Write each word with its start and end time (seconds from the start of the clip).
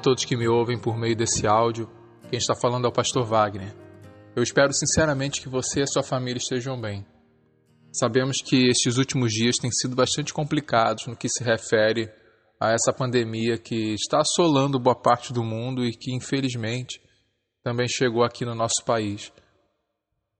todos 0.00 0.24
que 0.24 0.36
me 0.36 0.48
ouvem 0.48 0.78
por 0.78 0.96
meio 0.96 1.14
desse 1.14 1.46
áudio. 1.46 1.88
Quem 2.30 2.38
está 2.38 2.54
falando 2.54 2.86
é 2.86 2.88
o 2.88 2.92
Pastor 2.92 3.24
Wagner. 3.24 3.74
Eu 4.34 4.42
espero 4.42 4.72
sinceramente 4.72 5.40
que 5.40 5.48
você 5.48 5.80
e 5.80 5.82
a 5.82 5.86
sua 5.86 6.02
família 6.02 6.38
estejam 6.38 6.80
bem. 6.80 7.04
Sabemos 7.92 8.40
que 8.40 8.68
estes 8.68 8.96
últimos 8.96 9.32
dias 9.32 9.56
têm 9.56 9.70
sido 9.70 9.94
bastante 9.94 10.32
complicados 10.32 11.06
no 11.06 11.16
que 11.16 11.28
se 11.28 11.44
refere 11.44 12.10
a 12.58 12.72
essa 12.72 12.92
pandemia 12.92 13.58
que 13.58 13.94
está 13.94 14.20
assolando 14.20 14.78
boa 14.78 14.94
parte 14.94 15.32
do 15.32 15.42
mundo 15.42 15.84
e 15.84 15.92
que, 15.92 16.14
infelizmente, 16.14 17.00
também 17.62 17.88
chegou 17.88 18.22
aqui 18.22 18.44
no 18.44 18.54
nosso 18.54 18.84
país. 18.84 19.32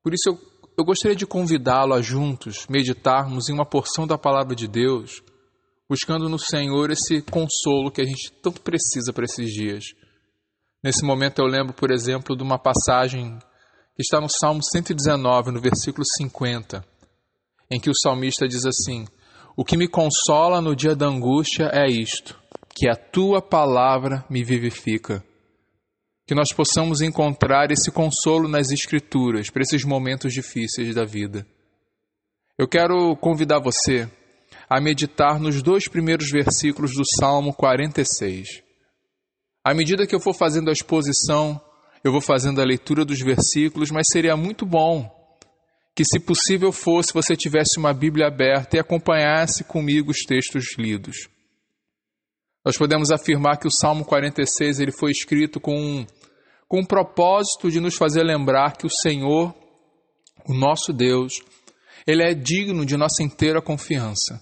Por 0.03 0.15
isso, 0.15 0.29
eu, 0.29 0.39
eu 0.79 0.84
gostaria 0.84 1.17
de 1.17 1.27
convidá-lo 1.27 1.92
a 1.92 2.01
juntos 2.01 2.67
meditarmos 2.69 3.48
em 3.48 3.53
uma 3.53 3.67
porção 3.67 4.06
da 4.06 4.17
palavra 4.17 4.55
de 4.55 4.69
Deus, 4.69 5.23
buscando 5.91 6.29
no 6.29 6.39
Senhor 6.39 6.93
esse 6.93 7.21
consolo 7.21 7.91
que 7.91 8.01
a 8.01 8.05
gente 8.05 8.31
tanto 8.41 8.61
precisa 8.61 9.12
para 9.12 9.25
esses 9.25 9.53
dias. 9.53 9.87
Nesse 10.85 11.05
momento, 11.05 11.41
eu 11.41 11.47
lembro, 11.47 11.75
por 11.75 11.91
exemplo, 11.91 12.37
de 12.37 12.45
uma 12.45 12.61
passagem 12.61 13.37
que 13.97 14.03
está 14.03 14.21
no 14.21 14.29
Salmo 14.29 14.62
119, 14.62 15.51
no 15.51 15.61
versículo 15.61 16.05
50, 16.07 16.84
em 17.69 17.81
que 17.81 17.91
o 17.91 17.97
salmista 18.01 18.47
diz 18.47 18.65
assim: 18.65 19.05
O 19.57 19.65
que 19.65 19.77
me 19.77 19.89
consola 19.89 20.61
no 20.61 20.77
dia 20.77 20.95
da 20.95 21.07
angústia 21.07 21.69
é 21.73 21.91
isto, 21.91 22.41
que 22.73 22.89
a 22.89 22.95
tua 22.95 23.43
palavra 23.43 24.25
me 24.31 24.45
vivifica 24.45 25.25
que 26.25 26.34
nós 26.37 26.53
possamos 26.53 27.01
encontrar 27.01 27.73
esse 27.73 27.91
consolo 27.91 28.48
nas 28.48 28.70
Escrituras 28.70 29.51
para 29.51 29.62
esses 29.62 29.84
momentos 29.84 30.33
difíceis 30.33 30.95
da 30.95 31.05
vida. 31.05 31.45
Eu 32.57 32.69
quero 32.69 33.17
convidar 33.17 33.59
você 33.59 34.09
a 34.71 34.81
meditar 34.81 35.41
nos 35.41 35.63
dois 35.63 35.89
primeiros 35.89 36.31
versículos 36.31 36.93
do 36.95 37.03
Salmo 37.19 37.53
46. 37.53 38.63
À 39.65 39.75
medida 39.75 40.07
que 40.07 40.15
eu 40.15 40.21
for 40.21 40.33
fazendo 40.33 40.71
a 40.71 40.73
exposição, 40.73 41.61
eu 42.05 42.13
vou 42.13 42.21
fazendo 42.21 42.61
a 42.61 42.65
leitura 42.65 43.05
dos 43.05 43.21
versículos, 43.21 43.91
mas 43.91 44.09
seria 44.09 44.37
muito 44.37 44.65
bom 44.65 45.11
que, 45.95 46.05
se 46.05 46.21
possível 46.21 46.71
fosse, 46.71 47.13
você 47.13 47.37
tivesse 47.37 47.79
uma 47.79 47.93
Bíblia 47.93 48.29
aberta 48.29 48.77
e 48.77 48.81
acompanhasse 48.81 49.65
comigo 49.65 50.13
os 50.13 50.21
textos 50.21 50.79
lidos. 50.79 51.29
Nós 52.65 52.79
podemos 52.79 53.11
afirmar 53.11 53.59
que 53.59 53.67
o 53.67 53.73
Salmo 53.73 54.05
46 54.05 54.79
ele 54.79 54.93
foi 54.93 55.11
escrito 55.11 55.59
com 55.61 56.07
com 56.69 56.79
o 56.79 56.87
propósito 56.87 57.69
de 57.69 57.81
nos 57.81 57.97
fazer 57.97 58.23
lembrar 58.23 58.77
que 58.77 58.87
o 58.87 58.91
Senhor, 58.91 59.53
o 60.47 60.55
nosso 60.55 60.93
Deus, 60.93 61.41
ele 62.07 62.23
é 62.23 62.33
digno 62.33 62.87
de 62.87 62.97
nossa 62.97 63.25
inteira 63.25 63.61
confiança. 63.61 64.41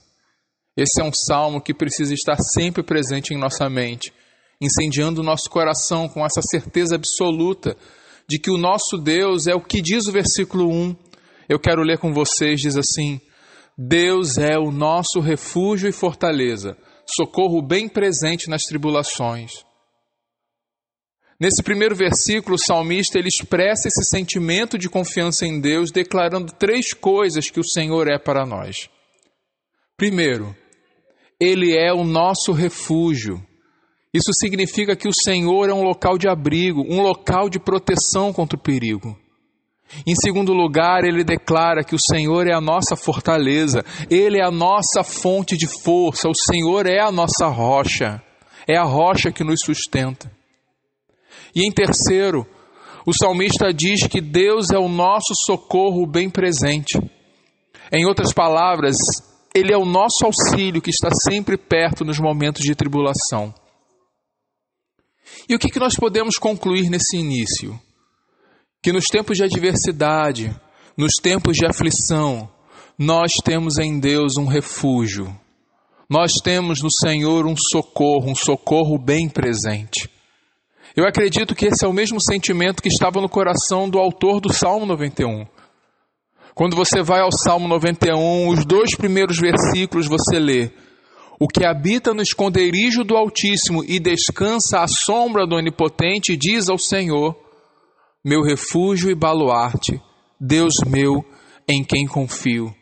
Esse 0.79 1.01
é 1.01 1.05
um 1.05 1.13
salmo 1.13 1.61
que 1.61 1.75
precisa 1.75 2.15
estar 2.15 2.37
sempre 2.37 2.85
presente 2.85 3.35
em 3.35 3.37
nossa 3.37 3.69
mente, 3.69 4.13
incendiando 4.61 5.21
o 5.21 5.25
nosso 5.25 5.51
coração 5.51 6.09
com 6.09 6.25
essa 6.25 6.41
certeza 6.41 6.95
absoluta 6.95 7.77
de 8.29 8.39
que 8.39 8.49
o 8.49 8.57
nosso 8.57 8.97
Deus 8.97 9.49
é 9.49 9.55
o 9.57 9.61
que 9.61 9.83
diz 9.83 10.07
o 10.07 10.13
versículo 10.13 10.73
1. 10.73 10.95
Eu 11.49 11.59
quero 11.59 11.83
ler 11.83 11.99
com 11.99 12.13
vocês, 12.13 12.61
diz 12.61 12.77
assim: 12.77 13.21
Deus 13.77 14.39
é 14.39 14.57
o 14.57 14.71
nosso 14.71 15.19
refúgio 15.19 15.89
e 15.89 15.93
fortaleza, 15.93 16.77
socorro 17.05 17.61
bem 17.61 17.89
presente 17.89 18.49
nas 18.49 18.63
tribulações. 18.63 19.65
Nesse 21.41 21.61
primeiro 21.61 21.97
versículo, 21.97 22.55
o 22.55 22.65
salmista 22.65 23.19
ele 23.19 23.27
expressa 23.27 23.89
esse 23.89 24.09
sentimento 24.09 24.79
de 24.79 24.89
confiança 24.89 25.45
em 25.45 25.61
Deus, 25.61 25.91
declarando 25.91 26.53
três 26.53 26.93
coisas 26.93 27.51
que 27.51 27.59
o 27.59 27.69
Senhor 27.69 28.07
é 28.07 28.17
para 28.17 28.47
nós. 28.47 28.89
Primeiro, 29.97 30.55
ele 31.41 31.77
é 31.77 31.93
o 31.93 32.05
nosso 32.05 32.53
refúgio. 32.53 33.43
Isso 34.13 34.33
significa 34.33 34.97
que 34.97 35.09
o 35.09 35.13
Senhor 35.13 35.69
é 35.69 35.75
um 35.75 35.83
local 35.83 36.19
de 36.19 36.29
abrigo, 36.29 36.83
um 36.89 37.03
local 37.03 37.49
de 37.49 37.61
proteção 37.61 38.33
contra 38.33 38.57
o 38.57 38.63
perigo. 38.63 39.17
Em 40.07 40.15
segundo 40.15 40.53
lugar, 40.53 41.05
ele 41.05 41.25
declara 41.25 41.83
que 41.83 41.95
o 41.95 41.99
Senhor 41.99 42.47
é 42.47 42.55
a 42.55 42.61
nossa 42.61 42.97
fortaleza, 42.97 43.85
ele 44.11 44.39
é 44.39 44.45
a 44.45 44.51
nossa 44.51 45.03
fonte 45.03 45.57
de 45.57 45.67
força, 45.67 46.29
o 46.29 46.35
Senhor 46.35 46.87
é 46.87 47.01
a 47.01 47.11
nossa 47.11 47.47
rocha, 47.47 48.23
é 48.67 48.77
a 48.77 48.85
rocha 48.85 49.31
que 49.31 49.45
nos 49.45 49.61
sustenta. 49.61 50.31
E 51.55 51.67
em 51.67 51.73
terceiro, 51.73 52.47
o 53.07 53.13
salmista 53.13 53.73
diz 53.73 54.07
que 54.07 54.21
Deus 54.21 54.71
é 54.71 54.79
o 54.79 54.89
nosso 54.89 55.35
socorro 55.35 56.07
bem 56.07 56.29
presente. 56.29 56.99
Em 57.91 58.05
outras 58.05 58.35
palavras, 58.35 58.97
Ele 59.55 59.73
é 59.73 59.77
o 59.77 59.85
nosso 59.85 60.25
auxílio 60.25 60.83
que 60.83 60.91
está 60.91 61.11
sempre 61.11 61.57
perto 61.57 62.05
nos 62.05 62.19
momentos 62.19 62.63
de 62.63 62.75
tribulação. 62.75 63.55
E 65.49 65.55
o 65.55 65.59
que, 65.59 65.69
que 65.69 65.79
nós 65.79 65.95
podemos 65.95 66.37
concluir 66.37 66.91
nesse 66.91 67.17
início? 67.17 67.79
Que 68.83 68.93
nos 68.93 69.07
tempos 69.07 69.37
de 69.37 69.45
adversidade, 69.45 70.55
nos 70.97 71.15
tempos 71.15 71.57
de 71.57 71.67
aflição, 71.67 72.49
nós 72.99 73.33
temos 73.45 73.79
em 73.79 73.99
Deus 73.99 74.37
um 74.37 74.47
refúgio. 74.47 75.35
Nós 76.09 76.35
temos 76.43 76.83
no 76.83 76.91
Senhor 76.91 77.47
um 77.47 77.57
socorro, 77.57 78.31
um 78.31 78.35
socorro 78.35 78.99
bem 78.99 79.29
presente. 79.29 80.11
Eu 80.97 81.07
acredito 81.07 81.55
que 81.55 81.67
esse 81.67 81.85
é 81.85 81.89
o 81.89 81.93
mesmo 81.93 82.21
sentimento 82.21 82.83
que 82.83 82.89
estava 82.89 83.21
no 83.21 83.29
coração 83.29 83.89
do 83.89 83.99
autor 83.99 84.41
do 84.41 84.53
Salmo 84.53 84.87
91. 84.87 85.47
Quando 86.59 86.75
você 86.75 87.05
vai 87.05 87.21
ao 87.21 87.31
Salmo 87.31 87.69
91, 87.69 88.49
os 88.49 88.65
dois 88.65 88.93
primeiros 88.97 89.39
versículos 89.39 90.09
você 90.09 90.41
lê: 90.41 90.73
O 91.39 91.47
que 91.47 91.65
habita 91.65 92.13
no 92.13 92.21
esconderijo 92.21 93.05
do 93.05 93.17
Altíssimo 93.17 93.85
e 93.85 94.01
descansa 94.01 94.81
à 94.81 94.89
sombra 94.89 95.47
do 95.47 95.55
Onipotente, 95.55 96.37
diz 96.37 96.69
ao 96.69 96.77
Senhor: 96.77 97.39
Meu 98.25 98.43
refúgio 98.43 99.09
e 99.09 99.15
baluarte, 99.15 100.03
Deus 100.41 100.75
meu, 100.85 101.25
em 101.69 101.85
quem 101.85 102.09
confio. 102.09 102.75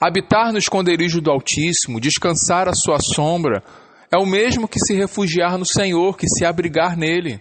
Habitar 0.00 0.52
no 0.52 0.58
esconderijo 0.58 1.20
do 1.20 1.32
Altíssimo, 1.32 2.00
descansar 2.00 2.68
à 2.68 2.72
sua 2.72 3.00
sombra, 3.00 3.64
é 4.12 4.16
o 4.16 4.24
mesmo 4.24 4.68
que 4.68 4.78
se 4.78 4.94
refugiar 4.94 5.58
no 5.58 5.66
Senhor, 5.66 6.16
que 6.16 6.28
se 6.28 6.44
abrigar 6.44 6.96
nele. 6.96 7.40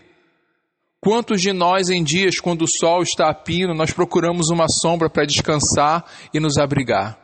Quantos 1.02 1.42
de 1.42 1.54
nós, 1.54 1.90
em 1.90 2.04
dias 2.04 2.40
quando 2.40 2.64
o 2.64 2.68
sol 2.68 3.02
está 3.02 3.30
a 3.30 3.34
pino, 3.34 3.74
nós 3.74 3.92
procuramos 3.92 4.50
uma 4.50 4.68
sombra 4.68 5.10
para 5.10 5.26
descansar 5.26 6.06
e 6.34 6.40
nos 6.40 6.58
abrigar? 6.58 7.18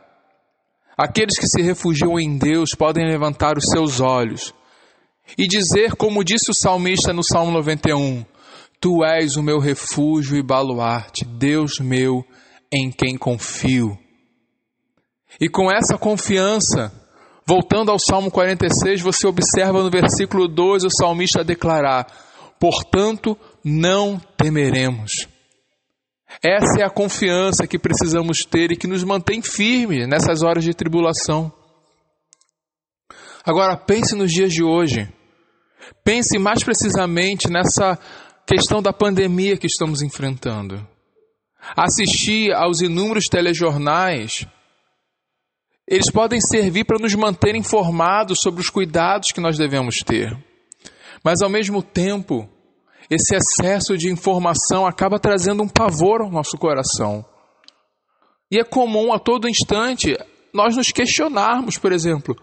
Aqueles 0.96 1.38
que 1.38 1.46
se 1.46 1.60
refugiam 1.60 2.18
em 2.18 2.38
Deus 2.38 2.74
podem 2.74 3.06
levantar 3.06 3.58
os 3.58 3.66
seus 3.66 4.00
olhos 4.00 4.54
e 5.36 5.46
dizer, 5.46 5.94
como 5.96 6.24
disse 6.24 6.50
o 6.50 6.54
salmista 6.54 7.12
no 7.12 7.22
Salmo 7.22 7.50
91, 7.52 8.24
Tu 8.80 9.04
és 9.04 9.36
o 9.36 9.42
meu 9.42 9.58
refúgio 9.58 10.36
e 10.38 10.42
baluarte, 10.42 11.24
Deus 11.24 11.78
meu, 11.78 12.24
em 12.72 12.90
quem 12.90 13.18
confio. 13.18 13.98
E 15.38 15.48
com 15.48 15.70
essa 15.70 15.98
confiança, 15.98 16.92
Voltando 17.48 17.92
ao 17.92 17.98
Salmo 18.00 18.28
46, 18.28 19.00
você 19.02 19.24
observa 19.24 19.80
no 19.80 19.88
versículo 19.88 20.48
2 20.48 20.82
o 20.82 20.90
salmista 20.90 21.44
declarar: 21.44 22.04
Portanto, 22.58 23.38
não 23.68 24.16
temeremos. 24.36 25.26
Essa 26.40 26.82
é 26.82 26.84
a 26.84 26.90
confiança 26.90 27.66
que 27.66 27.80
precisamos 27.80 28.44
ter 28.44 28.70
e 28.70 28.76
que 28.76 28.86
nos 28.86 29.02
mantém 29.02 29.42
firmes 29.42 30.06
nessas 30.06 30.44
horas 30.44 30.62
de 30.62 30.72
tribulação. 30.72 31.52
Agora, 33.44 33.76
pense 33.76 34.14
nos 34.14 34.32
dias 34.32 34.52
de 34.52 34.62
hoje. 34.62 35.12
Pense 36.04 36.38
mais 36.38 36.62
precisamente 36.62 37.50
nessa 37.50 37.98
questão 38.46 38.80
da 38.80 38.92
pandemia 38.92 39.56
que 39.56 39.66
estamos 39.66 40.00
enfrentando. 40.00 40.86
Assistir 41.76 42.52
aos 42.52 42.80
inúmeros 42.80 43.28
telejornais 43.28 44.46
eles 45.88 46.10
podem 46.10 46.40
servir 46.40 46.84
para 46.84 46.98
nos 46.98 47.14
manter 47.14 47.54
informados 47.54 48.40
sobre 48.40 48.60
os 48.60 48.68
cuidados 48.68 49.30
que 49.30 49.40
nós 49.40 49.56
devemos 49.56 50.02
ter. 50.02 50.36
Mas 51.22 51.42
ao 51.42 51.48
mesmo 51.48 51.80
tempo, 51.80 52.48
esse 53.10 53.34
excesso 53.36 53.96
de 53.96 54.10
informação 54.10 54.86
acaba 54.86 55.18
trazendo 55.18 55.62
um 55.62 55.68
pavor 55.68 56.22
ao 56.22 56.30
nosso 56.30 56.56
coração. 56.58 57.24
E 58.50 58.58
é 58.58 58.64
comum 58.64 59.12
a 59.12 59.18
todo 59.18 59.48
instante 59.48 60.16
nós 60.52 60.76
nos 60.76 60.90
questionarmos, 60.90 61.78
por 61.78 61.92
exemplo, 61.92 62.34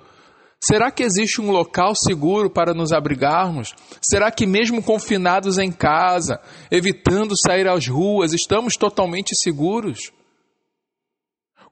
será 0.63 0.91
que 0.91 1.03
existe 1.03 1.41
um 1.41 1.51
local 1.51 1.95
seguro 1.95 2.49
para 2.49 2.73
nos 2.73 2.91
abrigarmos? 2.91 3.73
Será 4.01 4.31
que, 4.31 4.45
mesmo 4.45 4.83
confinados 4.83 5.57
em 5.57 5.71
casa, 5.71 6.39
evitando 6.69 7.35
sair 7.35 7.67
às 7.67 7.87
ruas, 7.87 8.33
estamos 8.33 8.77
totalmente 8.77 9.35
seguros? 9.35 10.11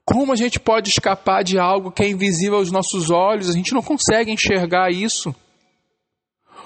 Como 0.04 0.32
a 0.32 0.36
gente 0.36 0.58
pode 0.58 0.88
escapar 0.90 1.44
de 1.44 1.58
algo 1.58 1.92
que 1.92 2.02
é 2.02 2.10
invisível 2.10 2.58
aos 2.58 2.72
nossos 2.72 3.08
olhos? 3.08 3.48
A 3.48 3.52
gente 3.52 3.72
não 3.72 3.82
consegue 3.82 4.32
enxergar 4.32 4.90
isso. 4.90 5.32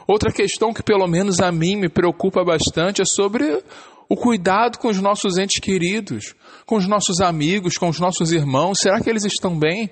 Outra 0.06 0.32
questão 0.32 0.72
que, 0.72 0.82
pelo 0.82 1.06
menos 1.06 1.40
a 1.40 1.50
mim, 1.50 1.76
me 1.76 1.88
preocupa 1.88 2.44
bastante 2.44 3.02
é 3.02 3.04
sobre 3.04 3.62
o 4.08 4.16
cuidado 4.16 4.78
com 4.78 4.88
os 4.88 5.00
nossos 5.00 5.36
entes 5.36 5.58
queridos, 5.58 6.34
com 6.64 6.76
os 6.76 6.86
nossos 6.86 7.20
amigos, 7.20 7.76
com 7.76 7.88
os 7.88 7.98
nossos 7.98 8.32
irmãos. 8.32 8.80
Será 8.80 9.00
que 9.00 9.10
eles 9.10 9.24
estão 9.24 9.58
bem? 9.58 9.90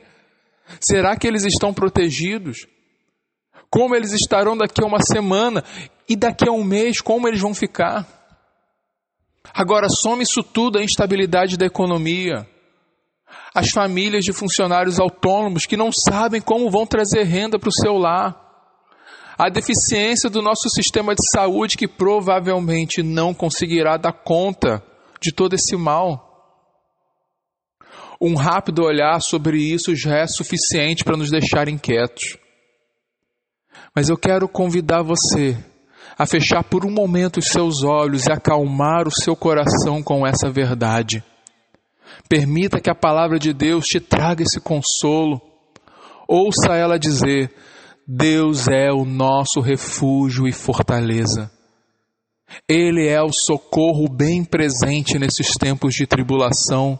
Será 0.80 1.16
que 1.16 1.26
eles 1.26 1.44
estão 1.44 1.74
protegidos? 1.74 2.66
como 3.74 3.96
eles 3.96 4.12
estarão 4.12 4.56
daqui 4.56 4.80
a 4.84 4.86
uma 4.86 5.02
semana 5.02 5.64
e 6.08 6.14
daqui 6.14 6.48
a 6.48 6.52
um 6.52 6.62
mês, 6.62 7.00
como 7.00 7.26
eles 7.26 7.40
vão 7.40 7.52
ficar. 7.52 8.06
Agora, 9.52 9.88
some 9.88 10.22
isso 10.22 10.44
tudo 10.44 10.78
a 10.78 10.84
instabilidade 10.84 11.56
da 11.56 11.66
economia, 11.66 12.48
as 13.52 13.70
famílias 13.70 14.24
de 14.24 14.32
funcionários 14.32 15.00
autônomos 15.00 15.66
que 15.66 15.76
não 15.76 15.90
sabem 15.90 16.40
como 16.40 16.70
vão 16.70 16.86
trazer 16.86 17.24
renda 17.24 17.58
para 17.58 17.68
o 17.68 17.72
seu 17.72 17.94
lar, 17.94 18.43
a 19.36 19.48
deficiência 19.48 20.30
do 20.30 20.40
nosso 20.40 20.68
sistema 20.70 21.14
de 21.14 21.28
saúde 21.30 21.76
que 21.76 21.88
provavelmente 21.88 23.02
não 23.02 23.34
conseguirá 23.34 23.96
dar 23.96 24.12
conta 24.12 24.82
de 25.20 25.32
todo 25.32 25.54
esse 25.54 25.76
mal. 25.76 26.32
Um 28.20 28.36
rápido 28.36 28.84
olhar 28.84 29.20
sobre 29.20 29.58
isso 29.58 29.94
já 29.94 30.16
é 30.16 30.26
suficiente 30.26 31.04
para 31.04 31.16
nos 31.16 31.30
deixar 31.30 31.68
inquietos. 31.68 32.38
Mas 33.94 34.08
eu 34.08 34.16
quero 34.16 34.48
convidar 34.48 35.02
você 35.02 35.56
a 36.16 36.26
fechar 36.26 36.62
por 36.62 36.86
um 36.86 36.90
momento 36.90 37.38
os 37.38 37.48
seus 37.48 37.82
olhos 37.82 38.26
e 38.26 38.32
acalmar 38.32 39.06
o 39.08 39.10
seu 39.10 39.34
coração 39.34 40.02
com 40.02 40.26
essa 40.26 40.50
verdade. 40.50 41.24
Permita 42.28 42.80
que 42.80 42.90
a 42.90 42.94
palavra 42.94 43.38
de 43.38 43.52
Deus 43.52 43.86
te 43.86 44.00
traga 44.00 44.42
esse 44.42 44.60
consolo. 44.60 45.40
Ouça 46.28 46.74
ela 46.74 46.98
dizer: 46.98 47.52
Deus 48.06 48.68
é 48.68 48.92
o 48.92 49.04
nosso 49.04 49.60
refúgio 49.60 50.46
e 50.46 50.52
fortaleza. 50.52 51.50
Ele 52.68 53.06
é 53.08 53.22
o 53.22 53.32
socorro 53.32 54.08
bem 54.08 54.44
presente 54.44 55.18
nesses 55.18 55.52
tempos 55.54 55.94
de 55.94 56.06
tribulação. 56.06 56.98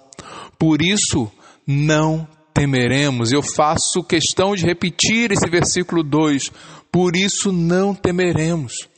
Por 0.59 0.81
isso, 0.81 1.31
não 1.67 2.27
temeremos. 2.55 3.33
Eu 3.33 3.43
faço 3.43 4.03
questão 4.03 4.55
de 4.55 4.65
repetir 4.65 5.31
esse 5.31 5.49
versículo 5.49 6.03
2. 6.03 6.51
Por 6.91 7.15
isso, 7.17 7.53
não 7.53 7.95
temeremos. 7.95 8.89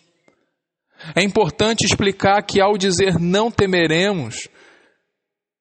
É 1.14 1.22
importante 1.22 1.84
explicar 1.84 2.42
que 2.42 2.60
ao 2.60 2.78
dizer 2.78 3.18
não 3.18 3.50
temeremos, 3.50 4.48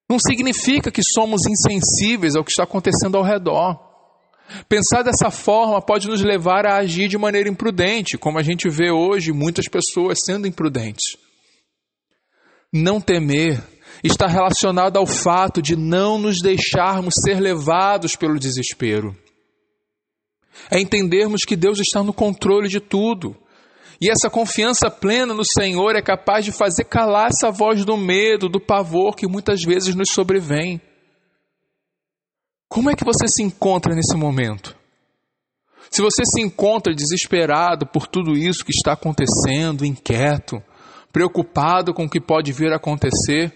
não 0.08 0.18
significa 0.18 0.90
que 0.90 1.02
somos 1.02 1.42
insensíveis 1.46 2.36
ao 2.36 2.44
que 2.44 2.50
está 2.50 2.62
acontecendo 2.62 3.16
ao 3.16 3.24
redor. 3.24 3.85
Pensar 4.68 5.02
dessa 5.02 5.30
forma 5.30 5.80
pode 5.82 6.08
nos 6.08 6.22
levar 6.22 6.66
a 6.66 6.76
agir 6.76 7.08
de 7.08 7.18
maneira 7.18 7.48
imprudente, 7.48 8.16
como 8.16 8.38
a 8.38 8.42
gente 8.42 8.68
vê 8.68 8.90
hoje 8.90 9.32
muitas 9.32 9.68
pessoas 9.68 10.18
sendo 10.24 10.46
imprudentes. 10.46 11.16
Não 12.72 13.00
temer 13.00 13.62
está 14.04 14.26
relacionado 14.26 14.96
ao 14.96 15.06
fato 15.06 15.60
de 15.60 15.74
não 15.74 16.18
nos 16.18 16.40
deixarmos 16.40 17.14
ser 17.24 17.40
levados 17.40 18.14
pelo 18.14 18.38
desespero. 18.38 19.16
É 20.70 20.80
entendermos 20.80 21.42
que 21.44 21.56
Deus 21.56 21.78
está 21.80 22.02
no 22.02 22.12
controle 22.12 22.68
de 22.68 22.80
tudo 22.80 23.36
e 24.00 24.10
essa 24.10 24.28
confiança 24.28 24.90
plena 24.90 25.32
no 25.32 25.44
Senhor 25.44 25.96
é 25.96 26.02
capaz 26.02 26.44
de 26.44 26.52
fazer 26.52 26.84
calar 26.84 27.28
essa 27.30 27.50
voz 27.50 27.84
do 27.84 27.96
medo, 27.96 28.48
do 28.48 28.60
pavor 28.60 29.16
que 29.16 29.26
muitas 29.26 29.62
vezes 29.62 29.94
nos 29.94 30.10
sobrevém. 30.10 30.80
Como 32.68 32.90
é 32.90 32.94
que 32.94 33.04
você 33.04 33.26
se 33.28 33.42
encontra 33.42 33.94
nesse 33.94 34.16
momento? 34.16 34.76
Se 35.90 36.02
você 36.02 36.24
se 36.24 36.40
encontra 36.40 36.94
desesperado 36.94 37.86
por 37.86 38.06
tudo 38.06 38.32
isso 38.32 38.64
que 38.64 38.72
está 38.72 38.92
acontecendo, 38.92 39.84
inquieto, 39.84 40.62
preocupado 41.12 41.94
com 41.94 42.04
o 42.04 42.10
que 42.10 42.20
pode 42.20 42.52
vir 42.52 42.72
a 42.72 42.76
acontecer, 42.76 43.54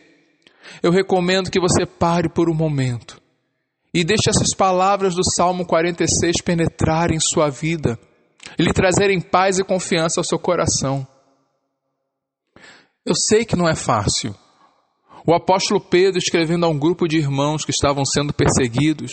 eu 0.82 0.90
recomendo 0.90 1.50
que 1.50 1.60
você 1.60 1.84
pare 1.84 2.28
por 2.28 2.48
um 2.48 2.54
momento 2.54 3.20
e 3.92 4.04
deixe 4.04 4.30
essas 4.30 4.54
palavras 4.54 5.14
do 5.14 5.24
Salmo 5.24 5.66
46 5.66 6.42
penetrarem 6.42 7.18
sua 7.18 7.50
vida 7.50 7.98
e 8.58 8.62
lhe 8.62 8.72
trazerem 8.72 9.20
paz 9.20 9.58
e 9.58 9.64
confiança 9.64 10.20
ao 10.20 10.24
seu 10.24 10.38
coração. 10.38 11.06
Eu 13.04 13.14
sei 13.14 13.44
que 13.44 13.56
não 13.56 13.68
é 13.68 13.74
fácil. 13.74 14.34
O 15.26 15.34
apóstolo 15.34 15.80
Pedro, 15.80 16.18
escrevendo 16.18 16.64
a 16.64 16.68
um 16.68 16.78
grupo 16.78 17.06
de 17.06 17.18
irmãos 17.18 17.64
que 17.64 17.70
estavam 17.70 18.04
sendo 18.04 18.32
perseguidos, 18.32 19.12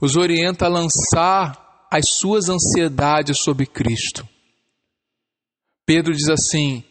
os 0.00 0.16
orienta 0.16 0.66
a 0.66 0.68
lançar 0.68 1.86
as 1.90 2.10
suas 2.10 2.48
ansiedades 2.48 3.38
sobre 3.40 3.66
Cristo. 3.66 4.26
Pedro 5.84 6.12
diz 6.12 6.28
assim, 6.28 6.84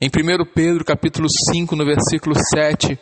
em 0.00 0.08
1 0.08 0.52
Pedro 0.54 0.84
capítulo 0.84 1.28
5, 1.28 1.74
no 1.74 1.84
versículo 1.84 2.34
7, 2.34 2.98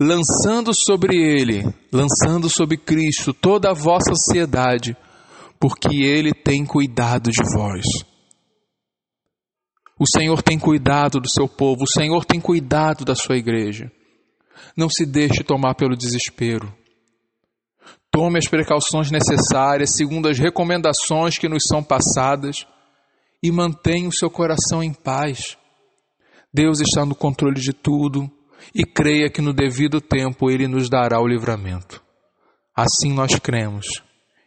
lançando 0.00 0.74
sobre 0.74 1.16
ele, 1.16 1.62
lançando 1.92 2.50
sobre 2.50 2.76
Cristo 2.76 3.32
toda 3.32 3.70
a 3.70 3.74
vossa 3.74 4.10
ansiedade, 4.10 4.96
porque 5.58 6.02
Ele 6.02 6.32
tem 6.34 6.66
cuidado 6.66 7.30
de 7.30 7.42
vós. 7.54 7.84
O 9.98 10.04
Senhor 10.06 10.42
tem 10.42 10.58
cuidado 10.58 11.18
do 11.18 11.28
seu 11.28 11.48
povo, 11.48 11.84
o 11.84 11.90
Senhor 11.90 12.24
tem 12.24 12.38
cuidado 12.38 13.04
da 13.04 13.14
sua 13.14 13.36
igreja. 13.36 13.90
Não 14.76 14.88
se 14.88 15.06
deixe 15.06 15.42
tomar 15.42 15.74
pelo 15.74 15.96
desespero. 15.96 16.72
Tome 18.10 18.38
as 18.38 18.48
precauções 18.48 19.10
necessárias 19.10 19.94
segundo 19.94 20.28
as 20.28 20.38
recomendações 20.38 21.38
que 21.38 21.48
nos 21.48 21.64
são 21.64 21.82
passadas 21.82 22.66
e 23.42 23.50
mantenha 23.50 24.08
o 24.08 24.12
seu 24.12 24.30
coração 24.30 24.82
em 24.82 24.92
paz. 24.92 25.56
Deus 26.52 26.80
está 26.80 27.04
no 27.04 27.14
controle 27.14 27.60
de 27.60 27.72
tudo 27.72 28.30
e 28.74 28.84
creia 28.84 29.30
que 29.30 29.42
no 29.42 29.52
devido 29.52 30.00
tempo 30.00 30.50
Ele 30.50 30.66
nos 30.66 30.88
dará 30.88 31.20
o 31.20 31.26
livramento. 31.26 32.02
Assim 32.74 33.12
nós 33.12 33.38
cremos 33.38 34.02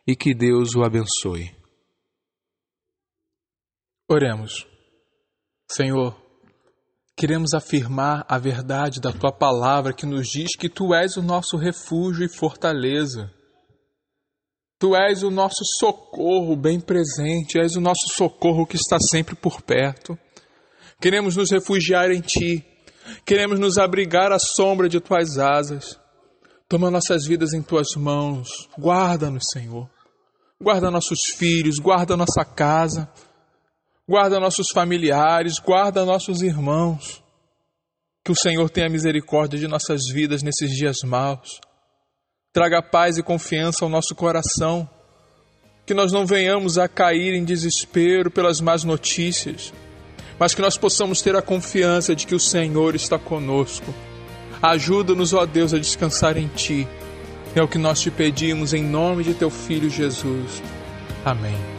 e 0.07 0.15
que 0.15 0.33
Deus 0.33 0.75
o 0.75 0.83
abençoe. 0.83 1.55
Oremos. 4.09 4.67
Senhor, 5.71 6.19
queremos 7.19 7.53
afirmar 7.53 8.25
a 8.29 8.37
verdade 8.37 9.01
da 9.01 9.11
tua 9.11 9.29
palavra 9.29 9.91
que 9.91 10.05
nos 10.05 10.29
diz 10.29 10.55
que 10.57 10.69
tu 10.69 10.95
és 10.95 11.17
o 11.17 11.21
nosso 11.21 11.57
refúgio 11.57 12.25
e 12.25 12.29
fortaleza. 12.29 13.29
Tu 14.79 14.95
és 14.95 15.21
o 15.21 15.29
nosso 15.29 15.65
socorro 15.77 16.55
bem 16.55 16.79
presente, 16.79 17.59
és 17.59 17.75
o 17.75 17.81
nosso 17.81 18.07
socorro 18.15 18.65
que 18.65 18.77
está 18.77 18.97
sempre 18.97 19.35
por 19.35 19.61
perto. 19.61 20.17
Queremos 21.01 21.35
nos 21.35 21.51
refugiar 21.51 22.09
em 22.09 22.21
ti, 22.21 22.65
queremos 23.25 23.59
nos 23.59 23.77
abrigar 23.77 24.31
à 24.31 24.39
sombra 24.39 24.87
de 24.87 25.01
tuas 25.01 25.37
asas. 25.37 25.99
Toma 26.69 26.89
nossas 26.89 27.25
vidas 27.25 27.51
em 27.51 27.61
tuas 27.61 27.97
mãos, 27.97 28.47
guarda-nos, 28.77 29.49
Senhor 29.51 29.89
guarda 30.61 30.91
nossos 30.91 31.23
filhos, 31.25 31.79
guarda 31.79 32.17
nossa 32.17 32.43
casa, 32.43 33.09
guarda 34.09 34.39
nossos 34.39 34.71
familiares, 34.71 35.59
guarda 35.59 36.03
nossos 36.03 36.41
irmãos. 36.41 37.23
Que 38.25 38.31
o 38.31 38.35
Senhor 38.35 38.67
tenha 38.67 38.89
misericórdia 38.89 39.59
de 39.59 39.67
nossas 39.67 40.07
vidas 40.11 40.41
nesses 40.41 40.71
dias 40.71 41.03
maus. 41.03 41.61
Traga 42.51 42.81
paz 42.81 43.19
e 43.19 43.23
confiança 43.23 43.85
ao 43.85 43.89
nosso 43.89 44.15
coração. 44.15 44.89
Que 45.85 45.93
nós 45.93 46.11
não 46.11 46.25
venhamos 46.25 46.79
a 46.79 46.87
cair 46.87 47.35
em 47.35 47.45
desespero 47.45 48.31
pelas 48.31 48.59
más 48.59 48.83
notícias, 48.83 49.71
mas 50.39 50.55
que 50.55 50.61
nós 50.61 50.75
possamos 50.75 51.21
ter 51.21 51.35
a 51.35 51.41
confiança 51.41 52.15
de 52.15 52.25
que 52.25 52.33
o 52.33 52.39
Senhor 52.39 52.95
está 52.95 53.19
conosco. 53.19 53.93
Ajuda-nos, 54.59 55.33
ó 55.33 55.45
Deus, 55.45 55.71
a 55.71 55.77
descansar 55.77 56.35
em 56.35 56.47
Ti 56.47 56.87
é 57.55 57.61
o 57.61 57.67
que 57.67 57.77
nós 57.77 57.99
te 57.99 58.11
pedimos 58.11 58.73
em 58.73 58.83
nome 58.83 59.23
de 59.23 59.33
teu 59.33 59.49
filho 59.49 59.89
Jesus. 59.89 60.61
Amém. 61.25 61.78